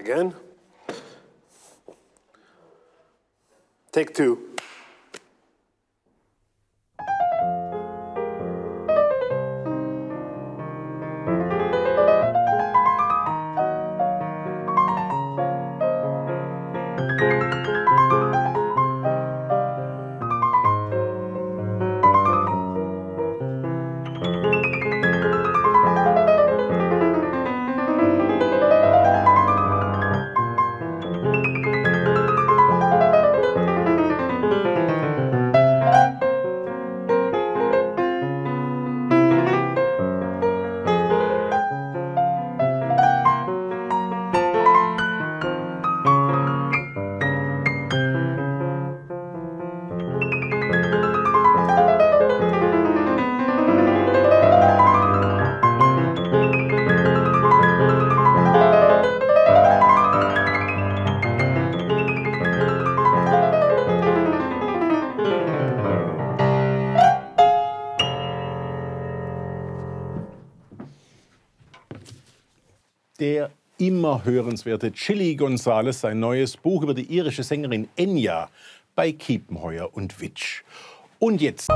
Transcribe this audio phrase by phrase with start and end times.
[0.00, 0.34] again.
[3.92, 4.50] Take two.
[73.20, 78.48] Der immer hörenswerte Chili Gonzales sein neues Buch über die irische Sängerin Enya
[78.94, 80.62] bei Kiepenheuer und Witsch.
[81.18, 81.68] Und jetzt.